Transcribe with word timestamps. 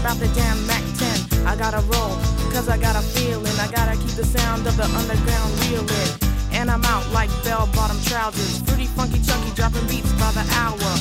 About 0.00 0.18
the 0.18 0.28
damn 0.34 0.66
Mac 0.66 0.82
10. 0.98 1.46
I 1.46 1.56
gotta 1.56 1.80
roll, 1.90 2.14
cause 2.52 2.68
I 2.68 2.78
got 2.78 2.96
a 2.96 3.02
feeling. 3.02 3.54
I 3.58 3.68
gotta 3.70 3.96
keep 3.96 4.14
the 4.14 4.24
sound 4.24 4.66
of 4.66 4.76
the 4.76 4.84
underground 4.84 5.50
reeling. 5.66 6.10
And 6.52 6.70
I'm 6.70 6.84
out 6.84 7.04
like 7.12 7.30
bell 7.44 7.68
bottom 7.74 7.98
trousers. 8.02 8.60
Fruity, 8.62 8.86
funky, 8.86 9.20
chunky, 9.22 9.50
dropping 9.54 9.86
beats 9.86 10.12
by 10.14 10.30
the 10.32 10.44
hour. 10.54 10.92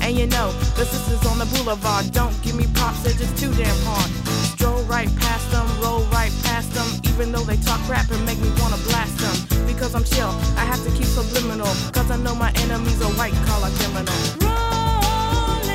And 0.00 0.16
you 0.16 0.26
know, 0.26 0.52
the 0.76 0.84
sisters 0.84 1.24
on 1.26 1.38
the 1.38 1.46
boulevard 1.56 2.12
don't 2.12 2.36
give 2.42 2.54
me 2.54 2.66
props, 2.74 3.02
they're 3.02 3.18
just 3.18 3.36
too 3.36 3.52
damn 3.54 3.76
hard. 3.84 4.10
Stroll 4.54 4.82
right 4.84 5.10
past 5.16 5.50
them, 5.50 5.66
roll 5.80 6.02
right 6.14 6.32
past 6.44 6.72
them, 6.72 6.86
even 7.10 7.32
though 7.32 7.44
they 7.44 7.56
talk 7.56 7.80
rap 7.88 8.10
and 8.10 8.24
make 8.24 8.38
me 8.38 8.50
wanna 8.60 8.78
blast 8.88 9.18
them. 9.18 9.66
Because 9.66 9.94
I'm 9.94 10.04
chill, 10.04 10.30
I 10.56 10.64
have 10.64 10.82
to 10.84 10.90
keep 10.90 11.06
subliminal, 11.06 11.72
cause 11.92 12.10
I 12.10 12.16
know 12.16 12.34
my 12.34 12.52
enemies 12.62 13.00
are 13.02 13.12
white 13.18 13.36
collar 13.46 13.70
criminals. 13.80 14.36
Rolling 14.38 15.68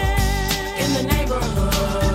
In 0.79 0.89
the 0.93 1.03
neighborhood. 1.03 2.10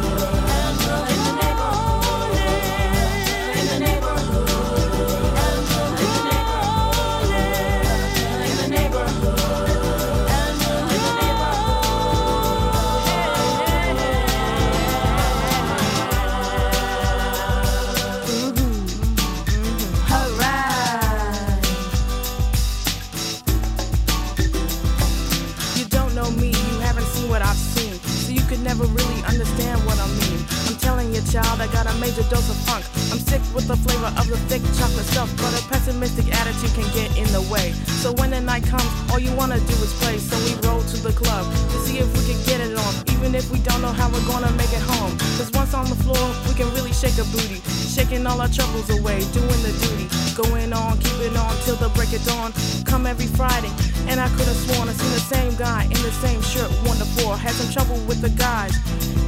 I 31.34 31.66
got 31.72 31.86
a 31.86 31.94
major 31.98 32.22
dose 32.30 32.48
of 32.50 32.56
funk. 32.56 32.95
I'm 33.12 33.22
sick 33.22 33.42
with 33.54 33.68
the 33.68 33.76
flavor 33.76 34.10
of 34.18 34.26
the 34.26 34.36
thick 34.50 34.62
chocolate 34.74 35.06
stuff, 35.06 35.30
but 35.38 35.54
a 35.54 35.62
pessimistic 35.70 36.26
attitude 36.34 36.74
can 36.74 36.88
get 36.90 37.14
in 37.14 37.26
the 37.30 37.42
way. 37.52 37.70
So 38.02 38.12
when 38.18 38.30
the 38.30 38.40
night 38.40 38.66
comes, 38.66 38.86
all 39.10 39.18
you 39.18 39.30
wanna 39.36 39.60
do 39.60 39.74
is 39.78 39.92
play. 40.02 40.18
So 40.18 40.34
we 40.42 40.58
roll 40.66 40.82
to 40.82 40.96
the 40.98 41.14
club 41.14 41.46
to 41.70 41.76
see 41.86 41.98
if 41.98 42.08
we 42.18 42.22
can 42.26 42.38
get 42.50 42.58
it 42.58 42.74
on, 42.74 42.92
even 43.14 43.34
if 43.34 43.50
we 43.50 43.58
don't 43.60 43.80
know 43.80 43.94
how 43.94 44.10
we're 44.10 44.26
gonna 44.26 44.50
make 44.58 44.72
it 44.74 44.82
home. 44.82 45.16
Cause 45.38 45.50
once 45.54 45.72
on 45.74 45.86
the 45.86 45.98
floor, 46.02 46.26
we 46.50 46.54
can 46.58 46.66
really 46.74 46.92
shake 46.92 47.14
a 47.22 47.26
booty, 47.30 47.62
shaking 47.70 48.26
all 48.26 48.40
our 48.40 48.50
troubles 48.50 48.90
away, 48.90 49.22
doing 49.30 49.60
the 49.62 49.72
duty. 49.86 50.10
Going 50.34 50.72
on, 50.72 50.98
keeping 50.98 51.36
on 51.36 51.54
till 51.64 51.76
the 51.76 51.88
break 51.94 52.12
of 52.12 52.24
dawn. 52.26 52.52
Come 52.84 53.06
every 53.06 53.30
Friday, 53.38 53.72
and 54.10 54.20
I 54.20 54.28
could 54.34 54.50
have 54.50 54.60
sworn 54.66 54.88
I 54.88 54.92
seen 54.92 55.12
the 55.14 55.24
same 55.30 55.54
guy 55.56 55.84
in 55.84 56.00
the 56.02 56.12
same 56.18 56.42
shirt, 56.42 56.70
one 56.82 56.98
to 56.98 57.06
four. 57.16 57.36
Had 57.36 57.54
some 57.54 57.70
trouble 57.72 58.02
with 58.04 58.20
the 58.20 58.30
guys 58.30 58.74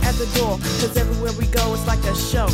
at 0.03 0.19
the 0.19 0.27
door, 0.35 0.59
cause 0.83 0.97
everywhere 0.97 1.33
we 1.39 1.47
go, 1.47 1.73
it's 1.75 1.87
like 1.87 2.03
a 2.05 2.15
show. 2.17 2.51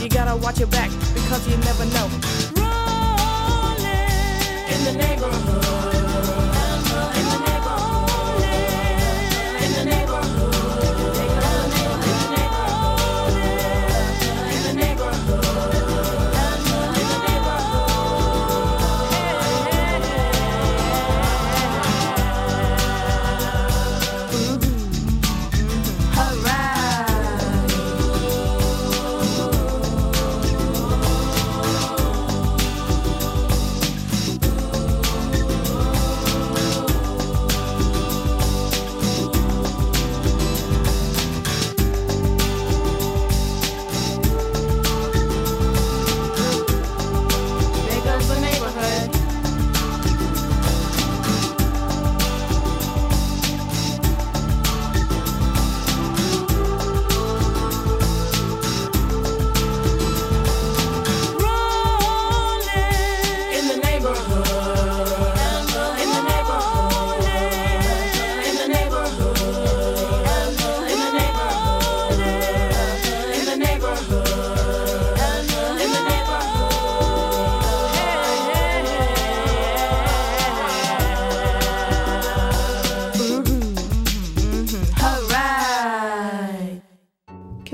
You 0.00 0.08
gotta 0.08 0.36
watch 0.36 0.60
your 0.60 0.68
back, 0.68 0.90
because 1.12 1.48
you 1.48 1.56
never 1.56 1.84
know. 1.86 2.08
Rolling 2.54 3.84
In 4.72 4.84
the 4.84 4.92
neighborhood. 4.96 5.97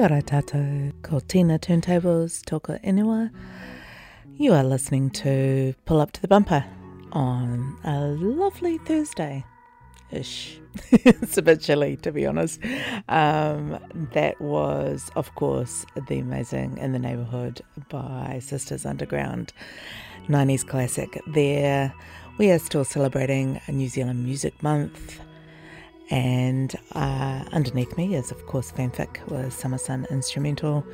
Tātou, 0.04 0.92
ko 1.00 1.18
Turntables, 1.18 2.44
toko 2.44 2.76
inua. 2.84 3.30
You 4.36 4.52
are 4.52 4.62
listening 4.62 5.08
to 5.10 5.74
Pull 5.86 6.02
Up 6.02 6.12
to 6.12 6.20
the 6.20 6.28
Bumper 6.28 6.62
on 7.12 7.78
a 7.84 8.00
lovely 8.08 8.76
Thursday. 8.76 9.46
Ish. 10.10 10.58
it's 10.90 11.38
a 11.38 11.42
bit 11.42 11.62
chilly, 11.62 11.96
to 11.96 12.12
be 12.12 12.26
honest. 12.26 12.60
Um, 13.08 13.78
that 14.12 14.38
was, 14.42 15.10
of 15.16 15.34
course, 15.36 15.86
the 16.06 16.18
amazing 16.18 16.76
In 16.76 16.92
the 16.92 16.98
Neighborhood 16.98 17.62
by 17.88 18.40
Sisters 18.42 18.84
Underground. 18.84 19.54
90s 20.28 20.66
classic 20.66 21.18
there. 21.28 21.94
We 22.36 22.50
are 22.50 22.58
still 22.58 22.84
celebrating 22.84 23.58
New 23.68 23.88
Zealand 23.88 24.22
Music 24.22 24.62
Month. 24.62 25.18
And 26.10 26.74
uh, 26.92 27.44
underneath 27.52 27.96
me 27.96 28.14
is, 28.14 28.30
of 28.30 28.46
course, 28.46 28.70
fanfic 28.70 29.26
with 29.28 29.52
Summer 29.52 29.78
Sun 29.78 30.06
Instrumental. 30.10 30.84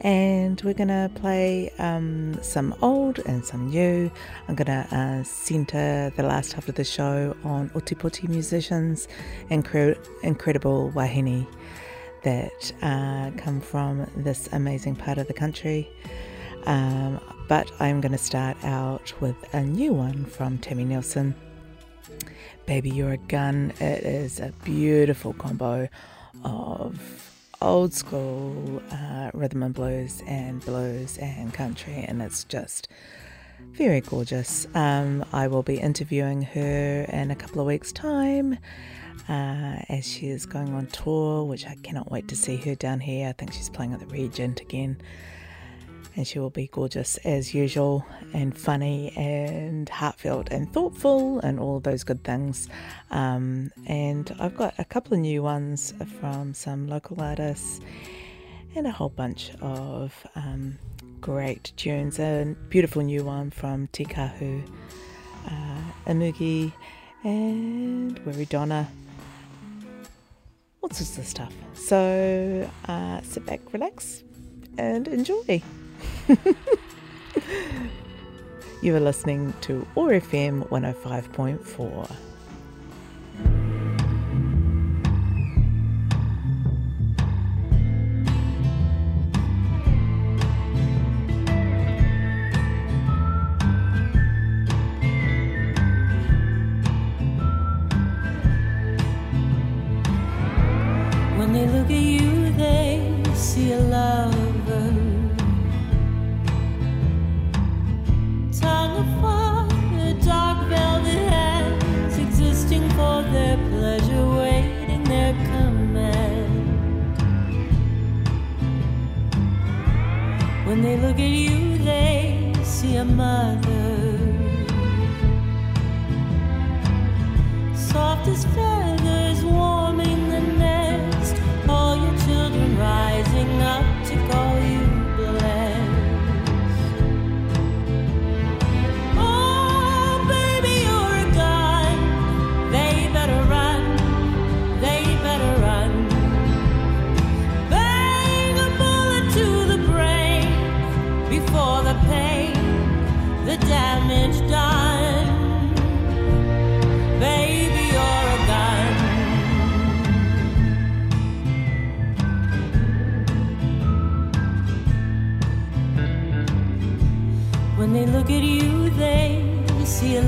And 0.00 0.60
we're 0.62 0.74
to 0.88 1.10
play 1.14 1.70
um, 1.78 2.42
some 2.42 2.74
old 2.80 3.18
and 3.20 3.44
some 3.44 3.68
new. 3.68 4.10
I'm 4.48 4.54
to 4.66 4.96
uh, 4.96 5.22
centre 5.24 6.10
the 6.16 6.22
last 6.22 6.54
half 6.54 6.68
of 6.68 6.74
the 6.74 6.84
show 6.84 7.36
on 7.44 7.68
Ōtepoti 7.70 8.28
musicians, 8.28 9.08
incre- 9.50 9.98
incredible 10.22 10.90
wahine 10.90 11.46
that 12.22 12.72
uh, 12.82 13.30
come 13.36 13.60
from 13.60 14.10
this 14.16 14.48
amazing 14.52 14.96
part 14.96 15.18
of 15.18 15.28
the 15.28 15.34
country. 15.34 15.88
Um, 16.64 17.20
but 17.46 17.70
I'm 17.78 18.00
going 18.00 18.12
to 18.12 18.18
start 18.18 18.56
out 18.64 19.12
with 19.20 19.36
a 19.54 19.62
new 19.62 19.92
one 19.92 20.24
from 20.24 20.58
Tami 20.58 20.86
Neilson. 20.86 21.34
Baby, 22.66 22.90
You're 22.90 23.12
a 23.12 23.16
Gun. 23.16 23.72
It 23.78 24.02
is 24.02 24.40
a 24.40 24.52
beautiful 24.64 25.32
combo 25.34 25.88
of 26.42 27.30
old 27.62 27.94
school 27.94 28.82
uh, 28.90 29.30
rhythm 29.32 29.62
and 29.62 29.72
blues 29.72 30.20
and 30.26 30.60
blues 30.64 31.16
and 31.18 31.54
country, 31.54 31.94
and 31.94 32.20
it's 32.20 32.42
just 32.42 32.88
very 33.70 34.00
gorgeous. 34.00 34.66
Um, 34.74 35.24
I 35.32 35.46
will 35.46 35.62
be 35.62 35.78
interviewing 35.78 36.42
her 36.42 37.02
in 37.04 37.30
a 37.30 37.36
couple 37.36 37.60
of 37.60 37.68
weeks' 37.68 37.92
time 37.92 38.58
uh, 39.28 39.76
as 39.88 40.04
she 40.04 40.26
is 40.26 40.44
going 40.44 40.74
on 40.74 40.88
tour, 40.88 41.44
which 41.44 41.66
I 41.66 41.76
cannot 41.84 42.10
wait 42.10 42.26
to 42.28 42.36
see 42.36 42.56
her 42.56 42.74
down 42.74 42.98
here. 42.98 43.28
I 43.28 43.32
think 43.32 43.52
she's 43.52 43.70
playing 43.70 43.92
at 43.92 44.00
the 44.00 44.06
Regent 44.06 44.60
again. 44.60 45.00
And 46.16 46.26
she 46.26 46.38
will 46.38 46.50
be 46.50 46.66
gorgeous 46.68 47.18
as 47.18 47.54
usual, 47.54 48.04
and 48.32 48.56
funny, 48.56 49.12
and 49.16 49.88
heartfelt, 49.88 50.48
and 50.50 50.72
thoughtful, 50.72 51.40
and 51.40 51.60
all 51.60 51.78
those 51.78 52.04
good 52.04 52.24
things. 52.24 52.68
Um, 53.10 53.70
and 53.86 54.34
I've 54.40 54.56
got 54.56 54.74
a 54.78 54.84
couple 54.84 55.12
of 55.12 55.20
new 55.20 55.42
ones 55.42 55.92
from 56.20 56.54
some 56.54 56.88
local 56.88 57.20
artists, 57.20 57.80
and 58.74 58.86
a 58.86 58.90
whole 58.90 59.10
bunch 59.10 59.50
of 59.60 60.26
um, 60.34 60.78
great 61.20 61.72
tunes. 61.76 62.18
A 62.18 62.56
beautiful 62.70 63.02
new 63.02 63.22
one 63.22 63.50
from 63.50 63.88
Tikahu, 63.88 64.62
uh, 65.46 65.80
Amugi, 66.06 66.72
and 67.24 68.48
Donna. 68.48 68.88
All 70.80 70.90
sorts 70.90 71.18
of 71.18 71.26
stuff. 71.26 71.52
So 71.74 72.70
uh, 72.88 73.20
sit 73.22 73.44
back, 73.44 73.60
relax, 73.72 74.22
and 74.78 75.08
enjoy. 75.08 75.62
you 78.82 78.96
are 78.96 79.00
listening 79.00 79.54
to 79.60 79.86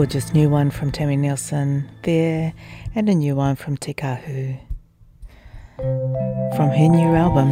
gorgeous 0.00 0.32
new 0.32 0.48
one 0.48 0.70
from 0.70 0.90
Tami 0.90 1.18
Neilson 1.18 1.86
there, 2.04 2.54
and 2.94 3.06
a 3.10 3.14
new 3.14 3.36
one 3.36 3.54
from 3.54 3.76
Tikahu 3.76 4.58
from 6.56 6.70
her 6.70 6.88
new 6.88 7.14
album. 7.14 7.50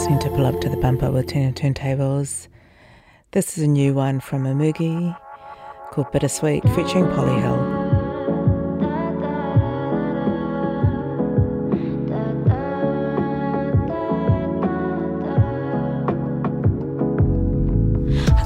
Listening 0.00 0.18
to 0.18 0.30
Pull 0.30 0.46
Up 0.46 0.58
to 0.62 0.70
the 0.70 0.78
Bumper 0.78 1.10
with 1.10 1.26
Tina 1.26 1.52
Turntables. 1.52 2.48
This 3.32 3.58
is 3.58 3.64
a 3.64 3.66
new 3.66 3.92
one 3.92 4.18
from 4.18 4.44
Amugi 4.44 5.14
called 5.90 6.10
Bittersweet 6.10 6.62
featuring 6.70 7.06
Polly 7.10 7.38
Hill. 7.38 7.60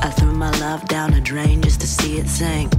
I 0.03 0.11
threw 0.11 0.33
my 0.33 0.51
love 0.59 0.89
down 0.89 1.15
a 1.15 1.21
drain 1.21 1.63
just 1.63 1.81
to 1.83 1.87
see 1.87 2.19
it 2.19 2.27
sink. 2.27 2.73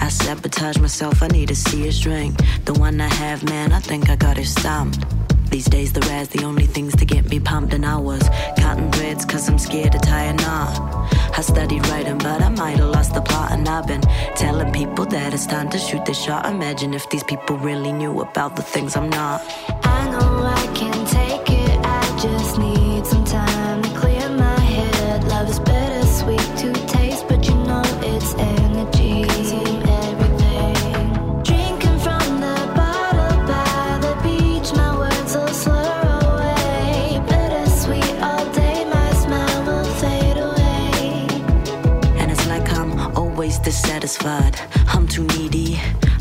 I 0.00 0.08
sabotage 0.08 0.78
myself, 0.78 1.20
I 1.20 1.26
need 1.26 1.48
to 1.48 1.56
see 1.56 1.88
a 1.88 1.92
string. 1.92 2.36
The 2.64 2.74
one 2.74 3.00
I 3.00 3.12
have, 3.12 3.42
man, 3.42 3.72
I 3.72 3.80
think 3.80 4.08
I 4.08 4.14
got 4.14 4.38
it 4.38 4.46
stumped. 4.46 5.04
These 5.50 5.66
days, 5.66 5.92
the 5.92 6.00
rad's 6.02 6.28
the 6.28 6.44
only 6.44 6.66
things 6.66 6.94
to 6.96 7.04
get 7.04 7.28
me 7.28 7.40
pumped, 7.40 7.74
and 7.74 7.84
I 7.84 7.96
was 7.96 8.22
cutting 8.56 8.90
threads 8.92 9.24
cause 9.24 9.48
I'm 9.48 9.58
scared 9.58 9.90
to 9.92 9.98
tie 9.98 10.24
a 10.24 10.32
knot. 10.32 11.10
I 11.36 11.42
studied 11.42 11.86
writing, 11.88 12.18
but 12.18 12.40
I 12.40 12.48
might 12.50 12.78
have 12.78 12.90
lost 12.90 13.14
the 13.14 13.20
plot, 13.20 13.50
and 13.50 13.68
I've 13.68 13.86
been 13.86 14.02
telling 14.36 14.72
people 14.72 15.06
that 15.06 15.34
it's 15.34 15.46
time 15.46 15.68
to 15.70 15.78
shoot 15.78 16.04
this 16.04 16.22
shot. 16.22 16.46
Imagine 16.46 16.94
if 16.94 17.10
these 17.10 17.24
people 17.24 17.56
really 17.58 17.92
knew 17.92 18.20
about 18.20 18.54
the 18.54 18.62
things 18.62 18.94
I'm 18.96 19.10
not. 19.10 19.42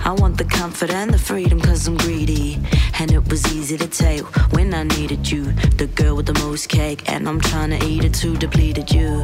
I 0.09 0.13
want 0.13 0.39
the 0.39 0.43
comfort 0.43 0.89
and 0.89 1.13
the 1.13 1.19
freedom 1.19 1.61
cause 1.61 1.87
I'm 1.87 1.95
greedy. 1.95 2.57
And 2.97 3.11
it 3.11 3.29
was 3.29 3.45
easy 3.53 3.77
to 3.77 3.87
take 3.87 4.25
when 4.55 4.73
I 4.73 4.81
needed 4.81 5.29
you. 5.29 5.43
The 5.77 5.85
girl 5.85 6.15
with 6.15 6.25
the 6.25 6.33
most 6.45 6.67
cake, 6.67 7.07
and 7.11 7.29
I'm 7.29 7.39
trying 7.39 7.69
to 7.77 7.85
eat 7.85 8.03
it 8.03 8.15
too, 8.15 8.35
depleted 8.35 8.91
you. 8.91 9.23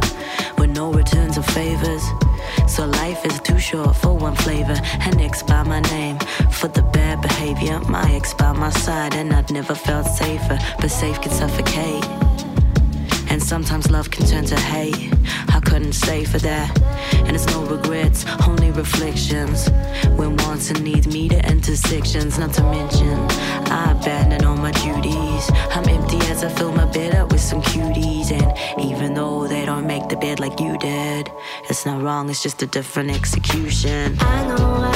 With 0.60 0.70
no 0.70 0.94
returns 0.94 1.39
or 1.39 1.42
favors. 1.42 2.04
So 2.68 2.86
life 2.86 3.25
is 3.25 3.39
too 3.39 3.58
short 3.58 3.96
for 3.96 4.15
one 4.15 4.36
flavor. 4.36 4.80
An 5.08 5.20
ex 5.22 5.42
by 5.42 5.63
my 5.63 5.80
name 5.80 6.20
for 6.51 6.68
the 6.68 6.84
bad 6.84 7.20
behavior. 7.20 7.80
My 7.89 8.08
ex 8.12 8.36
by 8.36 8.51
my 8.51 8.70
side, 8.70 9.15
and 9.15 9.34
I'd 9.34 9.50
never 9.50 9.74
felt 9.74 10.06
safer. 10.06 10.60
But 10.80 10.92
safe 10.92 11.20
can 11.20 11.32
suffocate. 11.32 12.25
And 13.36 13.44
sometimes 13.44 13.92
love 13.92 14.12
can 14.12 14.25
turn 14.25 14.46
to 14.46 14.58
hate. 14.58 15.12
I 15.50 15.60
couldn't 15.60 15.92
stay 15.92 16.24
for 16.24 16.38
that. 16.38 16.72
And 17.25 17.36
it's 17.36 17.46
no 17.48 17.65
regrets, 17.65 18.25
only 18.48 18.72
reflections. 18.72 19.68
When 20.15 20.38
wants 20.38 20.70
and 20.70 20.82
needs 20.82 21.06
meet 21.06 21.34
at 21.34 21.51
intersections, 21.51 22.39
not 22.39 22.54
to 22.54 22.63
mention, 22.63 23.20
I 23.70 23.92
abandoned 23.92 24.46
all 24.46 24.56
my 24.56 24.72
duties. 24.72 25.51
I'm 25.75 25.86
empty 25.89 26.20
as 26.32 26.46
I 26.46 26.50
fill 26.50 26.72
my 26.72 26.86
bed 26.86 27.13
up 27.13 27.34
with 27.34 27.42
some 27.42 27.62
cuties. 27.62 28.32
And 28.32 28.80
even 28.80 29.15
though 29.15 29.50
they 29.50 29.65
don't 29.65 29.86
make 29.86 30.08
the 30.08 30.15
bed 30.15 30.39
like 30.39 30.62
you 30.62 30.77
did, 30.77 31.30
it's 31.70 31.86
not 31.86 32.01
wrong, 32.01 32.30
it's 32.30 32.42
just 32.42 32.63
a 32.63 32.68
different 32.68 33.12
execution. 33.12 34.15
I 34.18 34.48
know 34.48 34.75
I 34.75 34.95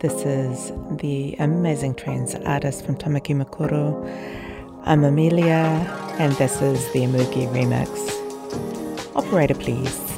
this 0.00 0.12
is 0.26 0.70
the 0.98 1.34
amazing 1.38 1.94
trance 1.94 2.34
artist 2.34 2.84
from 2.84 2.96
Tāmaki 2.96 3.34
Makaurau. 3.34 4.04
I'm 4.84 5.02
Amelia, 5.02 5.64
and 6.18 6.34
this 6.34 6.60
is 6.60 6.92
the 6.92 7.00
Umugi 7.00 7.48
remix. 7.48 7.88
Operator, 9.16 9.54
please. 9.54 10.17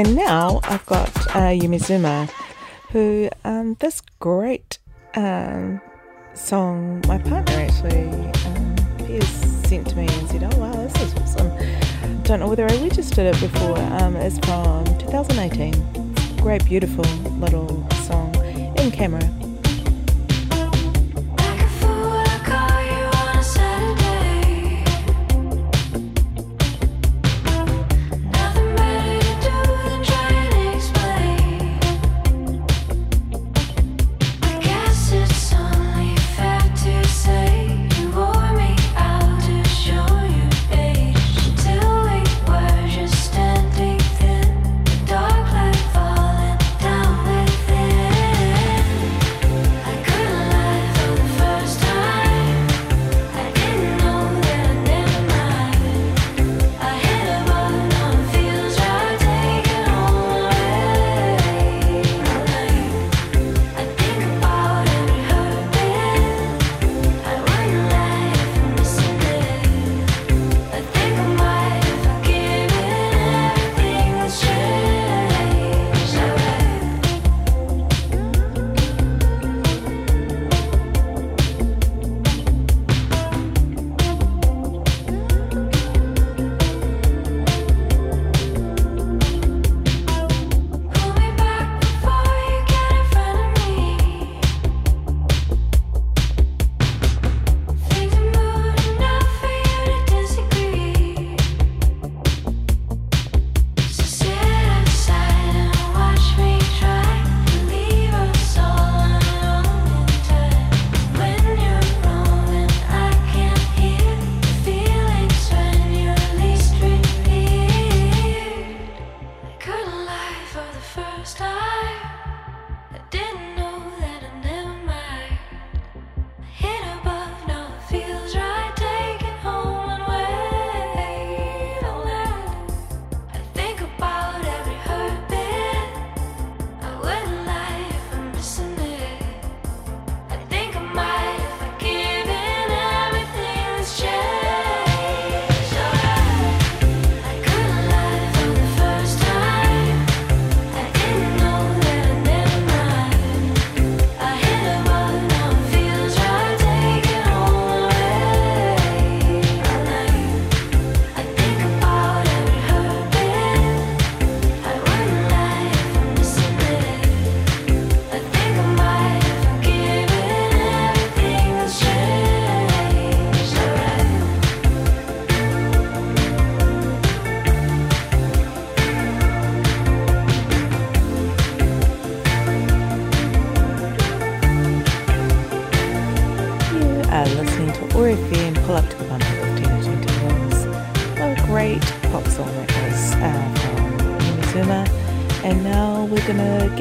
And 0.00 0.16
now 0.16 0.60
I've 0.64 0.86
got 0.86 1.14
uh, 1.36 1.52
Yumizuma, 1.52 2.30
who 2.90 3.28
um, 3.44 3.76
this 3.80 4.00
great 4.18 4.78
um, 5.14 5.78
song, 6.32 7.04
my 7.06 7.18
partner 7.18 7.56
actually, 7.56 8.08
um, 8.46 8.78
has 9.08 9.28
sent 9.68 9.88
to 9.88 9.96
me 9.96 10.08
and 10.08 10.28
said, 10.30 10.42
Oh 10.42 10.58
wow, 10.58 10.72
this 10.72 11.02
is 11.02 11.14
awesome. 11.16 11.52
Don't 12.22 12.40
know 12.40 12.48
whether 12.48 12.64
I 12.64 12.74
registered 12.78 13.26
it 13.26 13.38
before. 13.40 13.78
Um, 13.78 14.16
it's 14.16 14.38
from 14.38 14.86
2018. 15.00 16.14
Great, 16.38 16.64
beautiful 16.64 17.04
little 17.38 17.86
song 18.06 18.34
in 18.78 18.90
camera. 18.90 19.49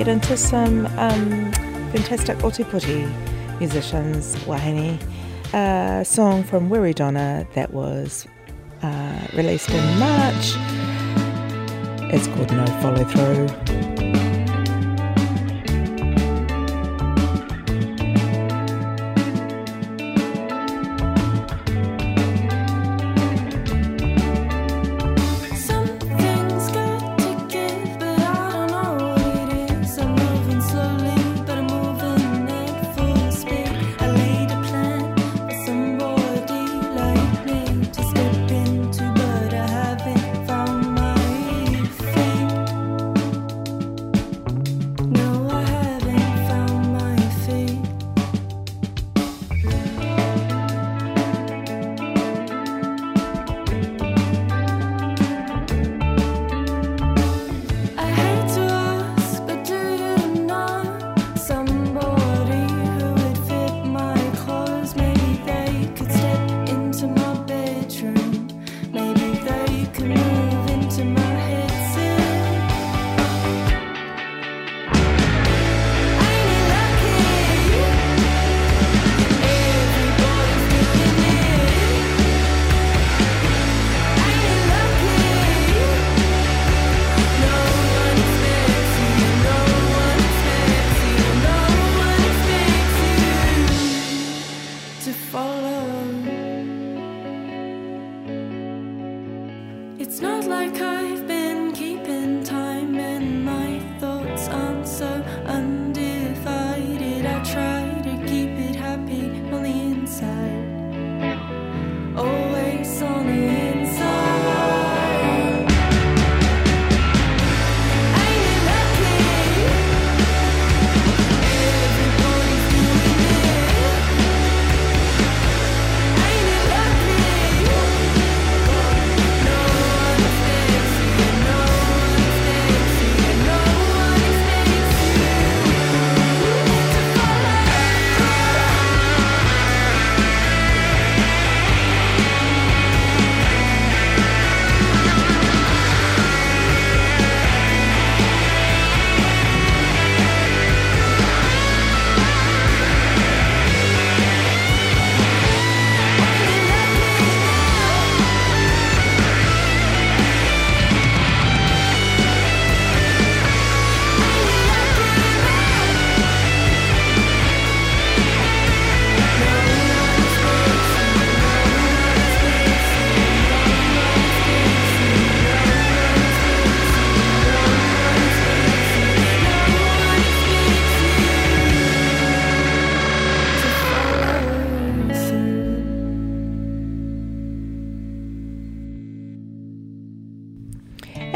into 0.09 0.35
some 0.35 0.87
um, 0.97 1.51
fantastic 1.91 2.37
Ōtepoti 2.39 3.59
musicians, 3.59 4.35
Wahine, 4.45 4.99
a 5.53 6.03
song 6.03 6.43
from 6.43 6.69
Weary 6.69 6.93
Donna 6.93 7.47
that 7.53 7.71
was 7.71 8.27
uh, 8.81 9.27
released 9.35 9.69
in 9.69 9.99
March. 9.99 10.53
It's 12.11 12.27
called 12.27 12.51
No 12.51 12.65
Follow 12.81 13.03
Through. 13.05 13.68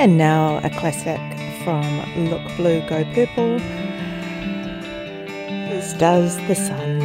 And 0.04 0.18
now 0.18 0.60
a 0.66 0.70
classic 0.70 1.22
from 1.64 2.30
Look 2.30 2.44
Blue, 2.58 2.82
Go 2.90 3.06
Purple. 3.14 3.56
As 5.72 5.94
does 5.94 6.36
the 6.50 6.56
sun. 6.56 7.03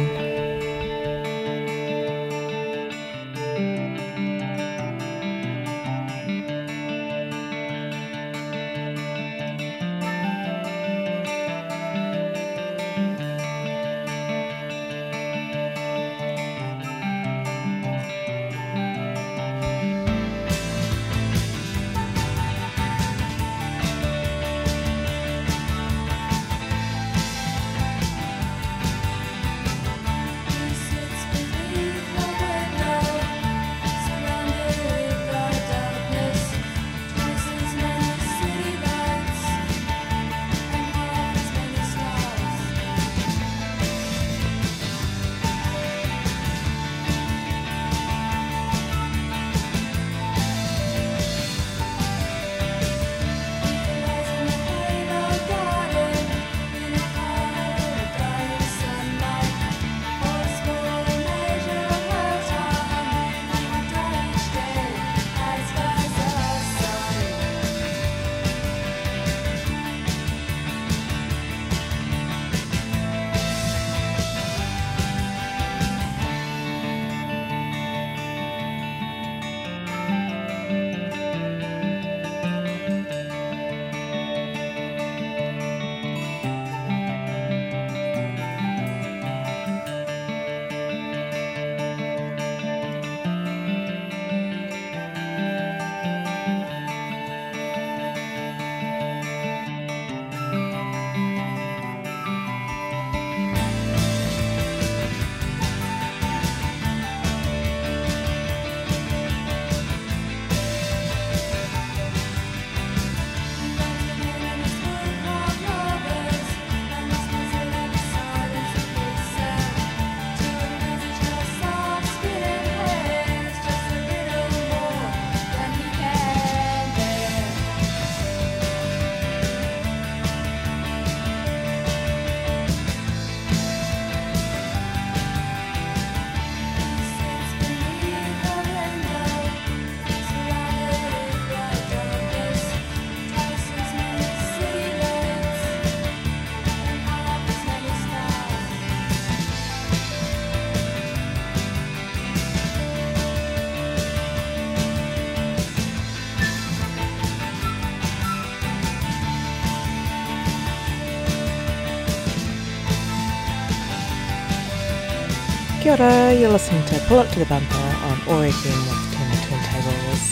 Kia 165.89 166.05
ora, 166.05 166.33
you're 166.35 166.51
listening 166.51 166.85
to 166.85 166.99
Pull 167.07 167.17
Up 167.17 167.27
to 167.29 167.39
the 167.39 167.45
Bumper 167.45 167.75
on 167.75 168.21
OAR 168.27 168.45
FM 168.45 168.79
with 168.85 169.01
Tina 169.11 169.37
Turntables. 169.47 170.23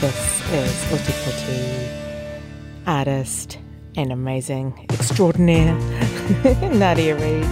This 0.00 0.20
is 0.52 0.72
Ōtepoti, 0.88 1.62
artist 2.86 3.58
and 3.96 4.10
amazing, 4.10 4.86
extraordinaire 4.88 5.74
Nadia 6.72 7.14
Reid, 7.14 7.44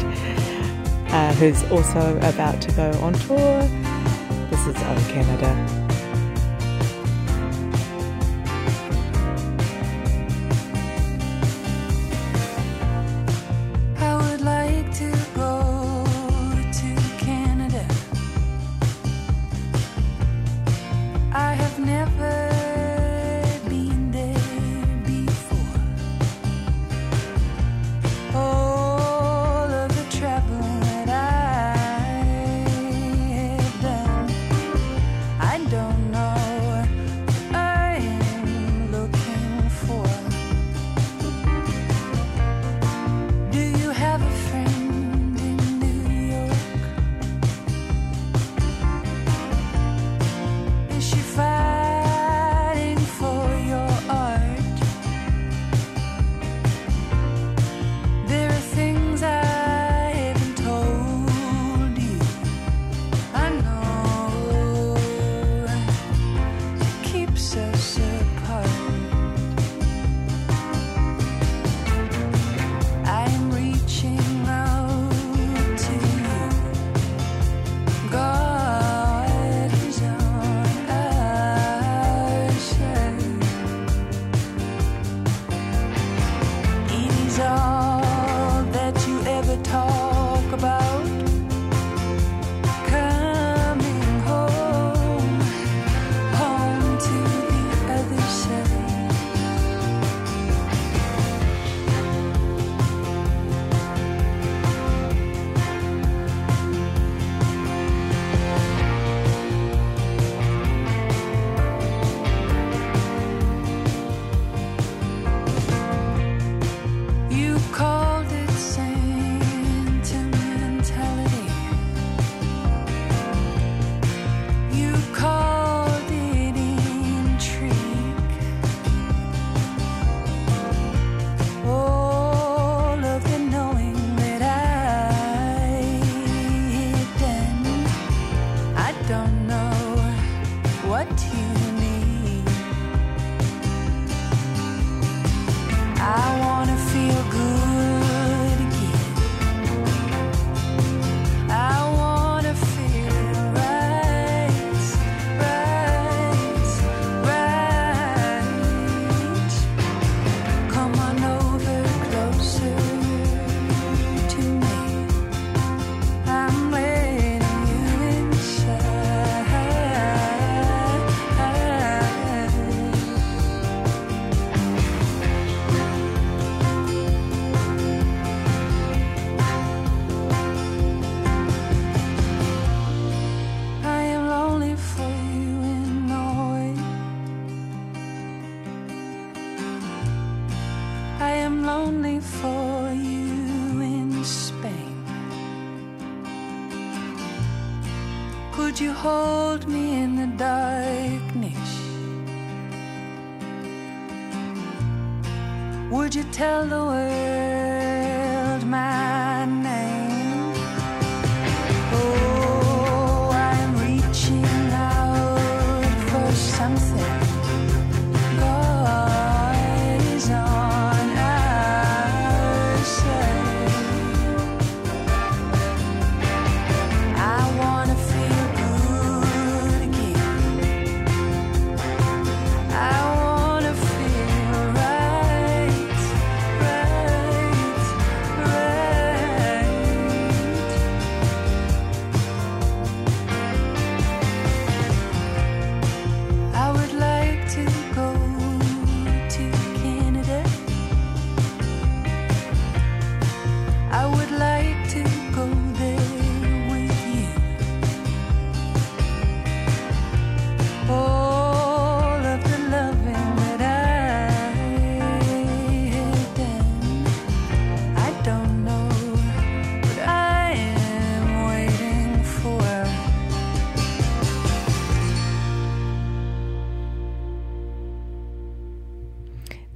uh, 1.12 1.34
who's 1.34 1.62
also 1.70 2.16
about 2.22 2.62
to 2.62 2.72
go 2.72 2.90
on 3.02 3.12
tour. 3.12 3.60
This 4.48 4.66
is 4.66 4.76
O 4.76 5.06
Canada. 5.10 5.77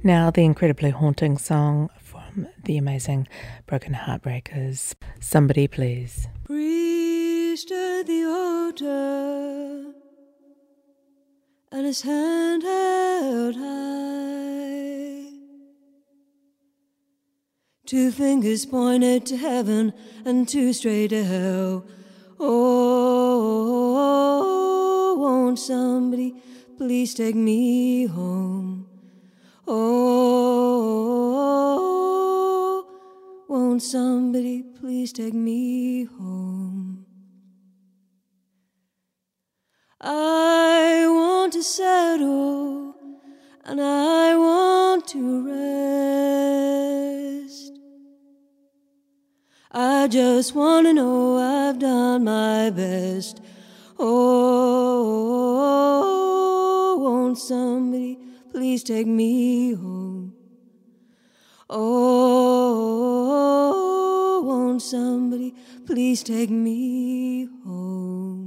Now, 0.05 0.31
the 0.31 0.43
incredibly 0.43 0.89
haunting 0.89 1.37
song 1.37 1.89
from 1.97 2.49
the 2.65 2.77
amazing 2.77 3.25
Broken 3.67 3.93
Heartbreakers, 3.93 4.95
Somebody 5.21 5.65
Please. 5.69 6.27
priest 6.43 7.71
at 7.71 8.05
the 8.05 8.25
altar 8.25 9.93
and 11.71 11.85
his 11.85 12.01
hand 12.01 12.63
held 12.63 13.55
high. 13.55 15.23
Two 17.85 18.11
fingers 18.11 18.65
pointed 18.65 19.25
to 19.27 19.37
heaven 19.37 19.93
and 20.25 20.49
two 20.49 20.73
straight 20.73 21.11
to 21.11 21.23
hell. 21.23 21.85
Oh, 22.41 22.65
won't 25.17 25.59
somebody 25.59 26.35
please 26.77 27.13
take 27.13 27.35
me 27.35 28.07
home? 28.07 28.82
Oh, 29.65 29.85
won't 33.47 33.81
somebody 33.81 34.61
please 34.61 35.13
take 35.13 35.33
me 35.33 36.03
home? 36.03 37.05
I 40.01 41.05
want 41.07 41.53
to 41.53 41.63
settle 41.63 42.93
and 43.63 43.79
I 43.79 44.35
want 44.35 45.07
to 45.07 45.47
rest. 47.45 47.79
I 49.71 50.09
just 50.09 50.53
want 50.53 50.87
to 50.87 50.93
know 50.93 51.37
I've 51.37 51.79
done 51.79 52.25
my 52.25 52.69
best. 52.69 53.39
Oh, 53.97 55.13
won't 56.99 57.37
somebody 57.37 58.22
please 58.63 58.81
take 58.81 59.05
me 59.05 59.73
home? 59.73 60.33
Oh, 61.69 61.81
won't 64.45 64.81
somebody 64.81 65.53
please 65.85 66.23
take 66.23 66.49
me 66.49 67.49
home? 67.65 68.42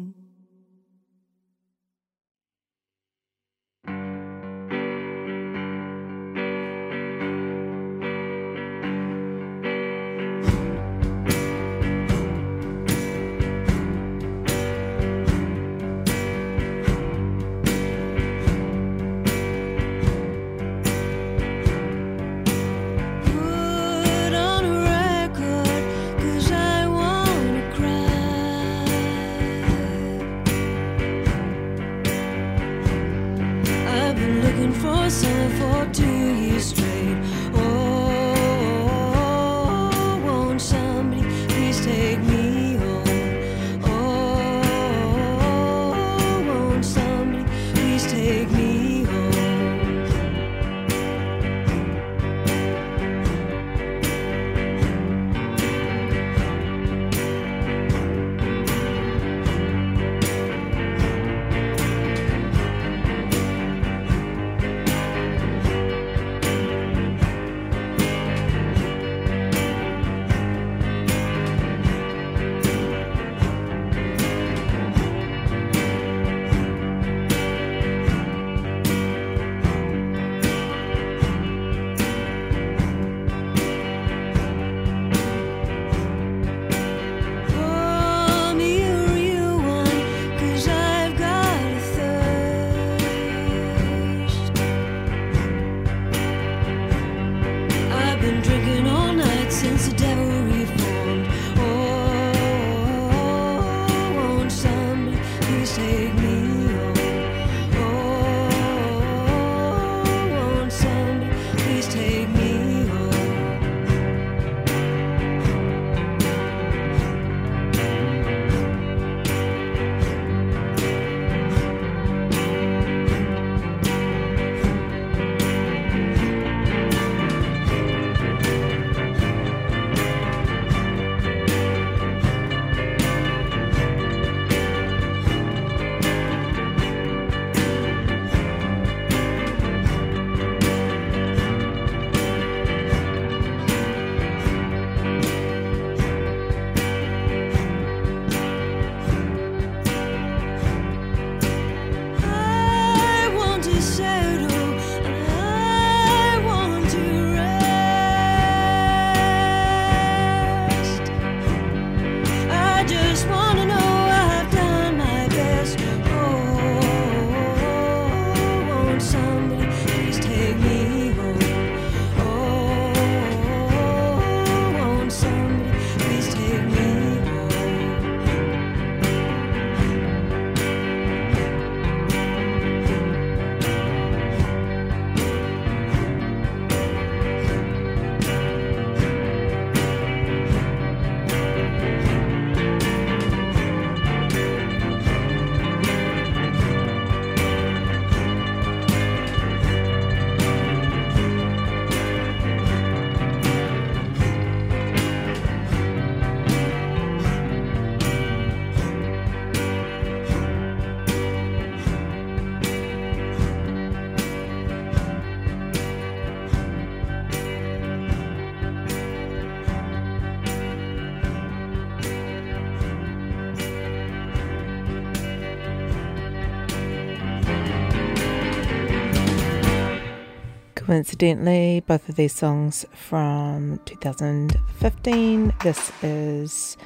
Coincidentally, 230.96 231.80
both 231.80 232.08
of 232.08 232.14
these 232.14 232.32
songs 232.32 232.86
from 232.94 233.78
2015. 233.84 235.52
This 235.62 235.92
is 236.02 236.78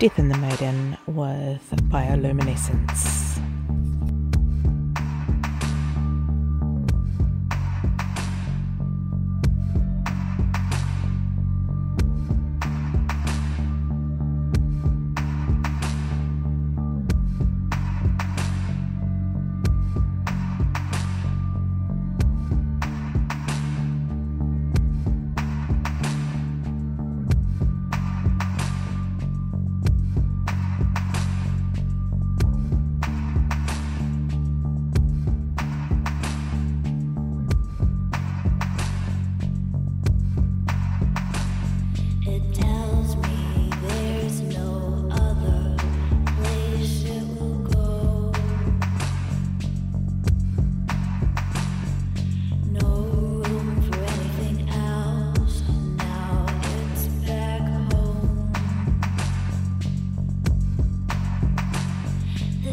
Death 0.00 0.18
and 0.18 0.32
the 0.32 0.38
Maiden 0.38 0.98
with 1.06 1.62
Bioluminescence. 1.92 3.43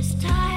this 0.01 0.15
time. 0.15 0.50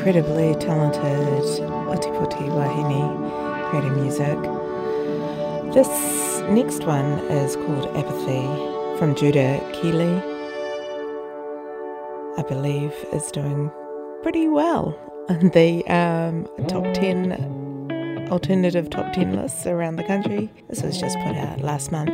Incredibly 0.00 0.54
talented 0.54 1.60
Ōtepoti 1.60 2.48
Wahine 2.48 3.68
creating 3.68 4.00
music. 4.00 4.38
This 5.74 6.40
next 6.48 6.84
one 6.84 7.18
is 7.28 7.54
called 7.56 7.94
Apathy 7.94 8.46
from 8.98 9.14
Judah 9.14 9.60
Keeley. 9.74 10.16
I 12.38 12.42
believe 12.48 12.94
is 13.12 13.30
doing 13.30 13.70
pretty 14.22 14.48
well 14.48 14.98
on 15.28 15.50
the 15.50 15.86
um, 15.88 16.48
top 16.66 16.84
10 16.94 18.28
alternative 18.30 18.88
top 18.88 19.12
10 19.12 19.36
lists 19.36 19.66
around 19.66 19.96
the 19.96 20.04
country. 20.04 20.50
This 20.70 20.82
was 20.82 20.98
just 20.98 21.18
put 21.18 21.36
out 21.36 21.60
last 21.60 21.92
month. 21.92 22.08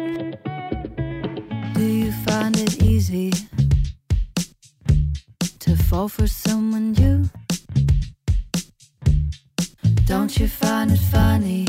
Do 1.76 1.84
you 1.84 2.10
find 2.24 2.58
it 2.58 2.82
easy 2.82 3.32
to 5.60 5.76
fall 5.76 6.08
for 6.08 6.26
someone 6.26 6.90
new? 6.90 7.30
Don't 10.06 10.38
you 10.38 10.46
find 10.46 10.92
it 10.92 11.00
funny? 11.10 11.66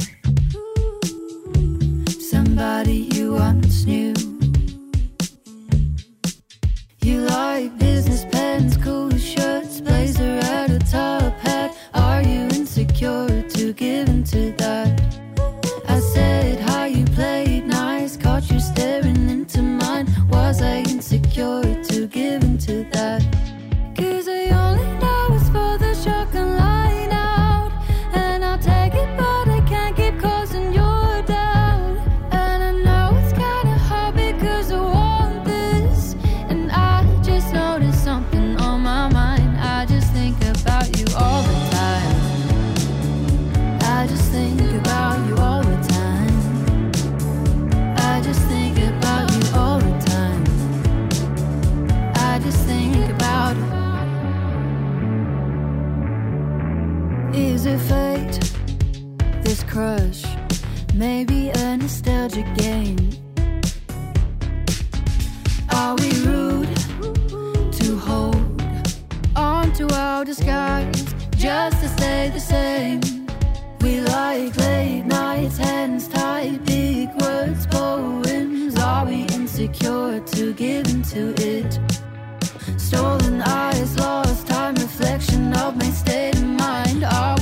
Somebody 2.07 3.09
you 3.15 3.33
once 3.33 3.85
knew. 3.85 4.13
You 7.01 7.21
like 7.21 7.75
business 7.79 8.25
pens, 8.25 8.77
cool 8.77 9.09
shirts, 9.17 9.81
blazer 9.81 10.37
at 10.43 10.69
a 10.69 10.77
top 10.77 11.33
hat. 11.39 11.75
Are 11.95 12.21
you 12.21 12.41
insecure 12.59 13.41
to 13.41 13.73
give 13.73 14.07
into 14.07 14.51
that? 14.57 15.06
Insecure 79.67 80.19
to 80.21 80.53
give 80.53 80.87
into 80.87 81.33
it? 81.37 81.79
Stolen 82.77 83.41
eyes, 83.41 83.97
lost 83.97 84.47
time, 84.47 84.75
reflection 84.75 85.53
of 85.53 85.75
my 85.75 85.89
state 85.89 86.35
of 86.35 86.43
mind. 86.43 87.03
Are 87.03 87.36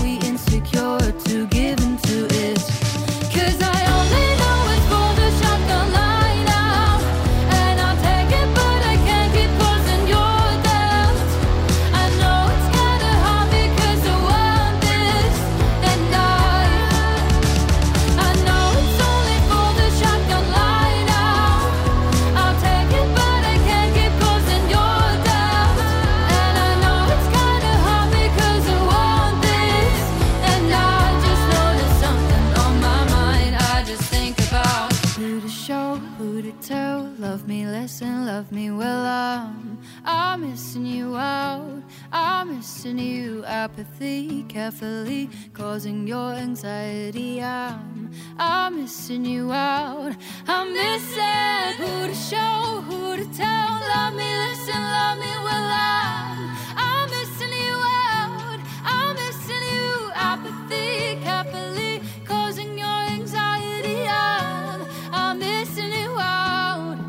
Missing 42.86 43.00
you. 43.00 43.44
Apathy 43.46 44.44
carefully 44.44 45.28
causing 45.54 46.06
your 46.06 46.34
anxiety. 46.34 47.42
I'm, 47.42 48.12
I'm 48.38 48.80
missing 48.80 49.26
you 49.26 49.52
out. 49.52 50.16
I'm 50.48 50.72
missing 50.72 51.74
who 51.80 52.08
to 52.08 52.14
show, 52.14 52.84
who 52.88 53.16
to 53.16 53.26
tell. 53.36 53.70
Love 53.90 54.14
me 54.14 54.30
listen, 54.38 54.80
love 54.80 55.18
me 55.18 55.34
well. 55.48 55.70
I'm, 55.74 56.56
I'm 56.78 57.10
missing 57.10 57.54
you 57.54 57.76
out. 58.14 58.60
I'm 58.84 59.16
missing 59.16 59.66
you. 59.74 60.12
Apathy 60.14 61.20
carefully 61.24 62.02
causing 62.24 62.78
your 62.78 63.00
anxiety. 63.18 64.06
I'm, 64.08 64.86
I'm 65.12 65.40
missing 65.40 65.92
you 65.92 66.12
out. 66.20 67.00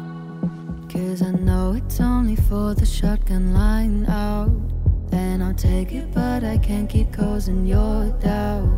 Cause 0.89 1.21
I 1.21 1.33
know 1.33 1.75
it's 1.75 2.01
only 2.01 2.37
for 2.37 2.73
the 2.73 2.87
shotgun 2.87 3.53
line 3.53 4.07
out. 4.07 4.76
And 5.13 5.43
I'll 5.43 5.55
take 5.55 5.93
it, 5.93 6.13
but 6.13 6.45
I 6.45 6.59
can't 6.59 6.89
keep 6.89 7.13
causing 7.13 7.67
your 7.67 8.11
doubt. 8.21 8.69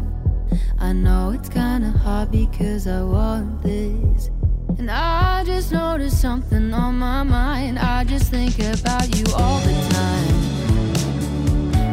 I 0.78 0.92
know 0.92 1.30
it's 1.30 1.48
kinda 1.48 1.90
hard 1.90 2.30
because 2.30 2.86
I 2.86 3.02
want 3.02 3.62
this. 3.62 4.30
And 4.78 4.90
I 4.90 5.44
just 5.44 5.72
noticed 5.72 6.20
something 6.20 6.72
on 6.72 6.98
my 6.98 7.22
mind. 7.22 7.78
I 7.78 8.04
just 8.04 8.30
think 8.30 8.58
about 8.58 9.08
you 9.16 9.24
all 9.34 9.58
the 9.60 9.74
time. 9.96 10.36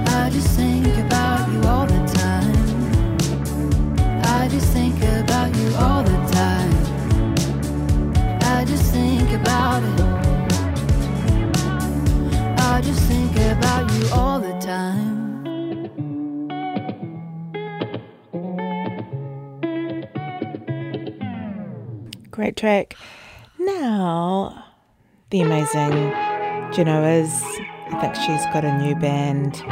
I 0.08 0.30
just 0.30 0.50
think 0.50 0.86
about 1.06 1.52
you 1.52 1.62
all 1.64 1.86
the 1.88 2.06
time. 2.14 2.56
I 4.24 4.48
just 4.48 4.68
think 4.72 4.98
about 5.02 5.56
you 5.56 5.76
all 5.76 6.04
the 6.04 6.18
time. 6.32 6.74
I 8.42 8.66
just 8.66 8.92
think 8.94 9.32
about 9.32 9.84
it. 9.84 10.25
Great 22.46 22.58
track. 22.58 22.96
Now, 23.58 24.66
the 25.32 25.42
amazing 25.42 26.12
Genoa's. 26.72 27.42
I 27.90 28.00
think 28.00 28.14
she's 28.14 28.46
got 28.54 28.64
a 28.64 28.78
new 28.78 28.94
band 28.94 29.64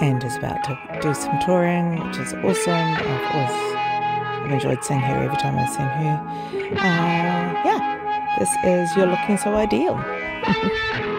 and 0.00 0.22
is 0.22 0.36
about 0.36 0.62
to 0.62 0.78
do 1.02 1.12
some 1.12 1.40
touring, 1.40 2.06
which 2.06 2.18
is 2.18 2.34
awesome. 2.34 2.72
I've 2.72 4.44
I've 4.44 4.52
enjoyed 4.52 4.84
seeing 4.84 5.00
her 5.00 5.24
every 5.24 5.36
time 5.38 5.58
I've 5.58 5.70
seen 5.70 5.86
her. 5.86 6.76
Uh, 6.78 7.64
yeah, 7.64 8.36
this 8.38 8.54
is 8.62 8.96
You're 8.96 9.08
Looking 9.08 9.36
So 9.36 9.52
Ideal. 9.56 9.96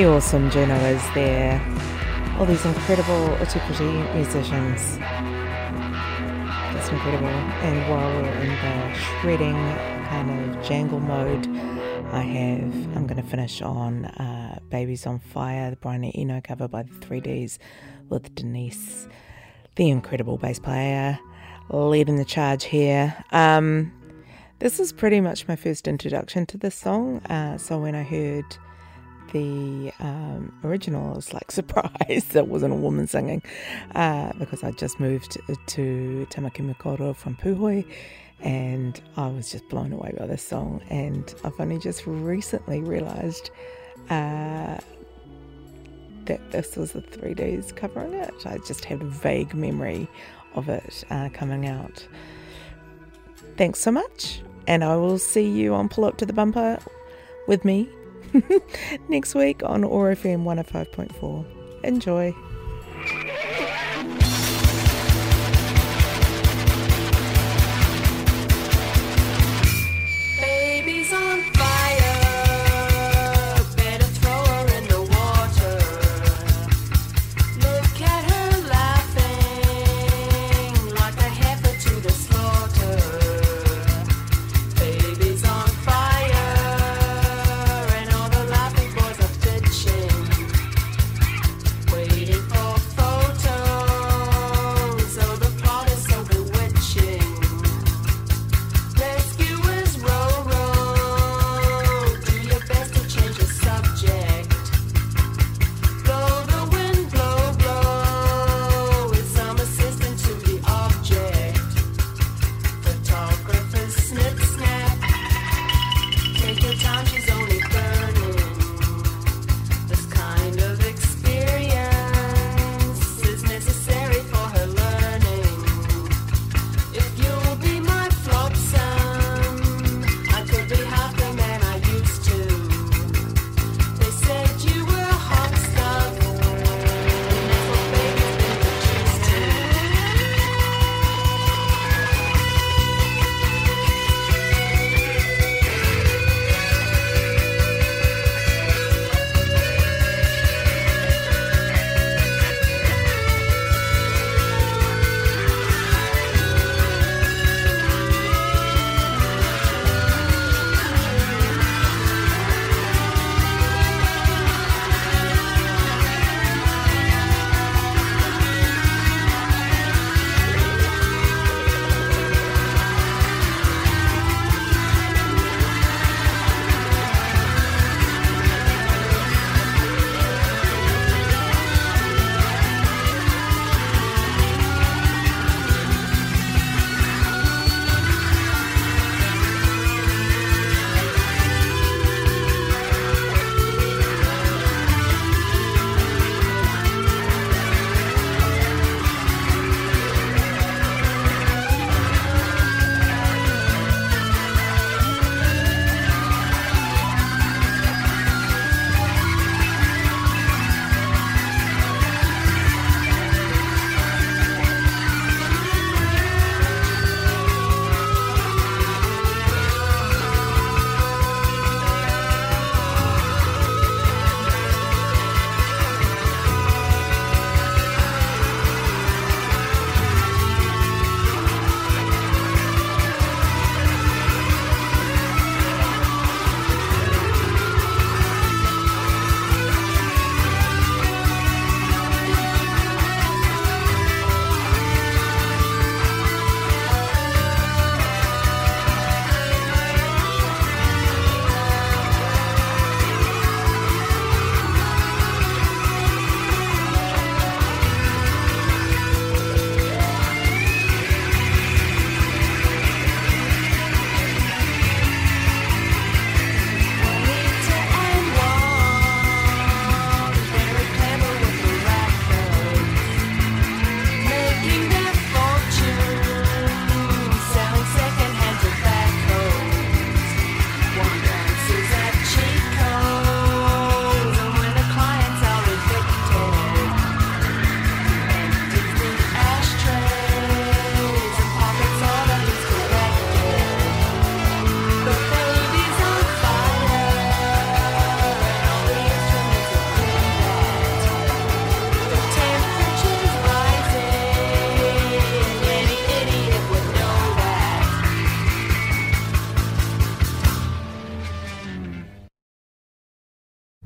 The 0.00 0.06
awesome 0.06 0.48
Juno 0.48 0.76
is 0.76 1.02
there. 1.12 1.60
All 2.38 2.46
these 2.46 2.64
incredible 2.64 3.36
Ōtepoti 3.36 4.14
musicians. 4.14 4.96
It's 6.74 6.88
incredible. 6.88 7.28
And 7.28 7.90
while 7.90 8.10
we're 8.22 8.30
in 8.30 8.48
the 8.48 8.94
shredding 8.96 9.52
kind 10.06 10.56
of 10.56 10.64
jangle 10.64 11.00
mode, 11.00 11.46
I 12.14 12.22
have, 12.22 12.96
I'm 12.96 13.06
going 13.06 13.22
to 13.22 13.28
finish 13.28 13.60
on 13.60 14.06
uh, 14.06 14.58
Babies 14.70 15.06
on 15.06 15.18
Fire, 15.18 15.68
the 15.68 15.76
Brian 15.76 16.02
Eno 16.02 16.40
cover 16.42 16.66
by 16.66 16.84
the 16.84 16.94
3Ds 17.06 17.58
with 18.08 18.34
Denise, 18.34 19.06
the 19.76 19.90
incredible 19.90 20.38
bass 20.38 20.58
player, 20.58 21.18
leading 21.68 22.16
the 22.16 22.24
charge 22.24 22.64
here. 22.64 23.22
Um, 23.32 23.92
this 24.60 24.80
is 24.80 24.94
pretty 24.94 25.20
much 25.20 25.46
my 25.46 25.56
first 25.56 25.86
introduction 25.86 26.46
to 26.46 26.56
this 26.56 26.74
song. 26.74 27.18
Uh, 27.26 27.58
so 27.58 27.78
when 27.78 27.94
I 27.94 28.02
heard 28.02 28.46
the 29.32 29.92
um, 30.00 30.52
original, 30.64 31.14
was 31.14 31.32
like 31.32 31.50
surprised 31.60 32.32
that 32.32 32.48
wasn't 32.48 32.72
a 32.72 32.76
woman 32.76 33.06
singing 33.06 33.42
uh, 33.94 34.32
because 34.38 34.62
I 34.62 34.70
just 34.72 35.00
moved 35.00 35.38
to 35.66 36.26
Tāmaki 36.30 36.74
Makaurau 36.74 37.14
from 37.14 37.36
Puhoi 37.36 37.84
and 38.42 39.00
I 39.16 39.26
was 39.28 39.50
just 39.50 39.68
blown 39.68 39.92
away 39.92 40.14
by 40.18 40.26
this 40.26 40.42
song. 40.42 40.82
And 40.88 41.32
I've 41.44 41.58
only 41.60 41.78
just 41.78 42.06
recently 42.06 42.80
realised 42.80 43.50
uh, 44.08 44.78
that 46.24 46.50
this 46.50 46.76
was 46.76 46.92
the 46.92 47.02
3Ds 47.02 47.76
covering 47.76 48.14
it. 48.14 48.34
I 48.46 48.58
just 48.58 48.84
had 48.84 49.02
a 49.02 49.06
vague 49.06 49.54
memory 49.54 50.08
of 50.54 50.68
it 50.68 51.04
uh, 51.10 51.28
coming 51.32 51.66
out. 51.66 52.06
Thanks 53.56 53.78
so 53.78 53.90
much, 53.90 54.40
and 54.66 54.82
I 54.82 54.96
will 54.96 55.18
see 55.18 55.46
you 55.46 55.74
on 55.74 55.88
Pull 55.88 56.04
Up 56.04 56.16
to 56.18 56.26
the 56.26 56.32
Bumper 56.32 56.78
with 57.46 57.64
me 57.64 57.88
next 59.08 59.34
week 59.34 59.62
on 59.62 59.84
OAR 59.84 60.14
FM 60.14 60.44
105.4. 60.44 61.44
Enjoy. 61.84 62.34